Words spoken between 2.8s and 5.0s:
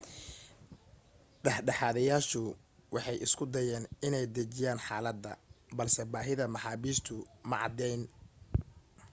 waxay isku dayeen inay dajiyaan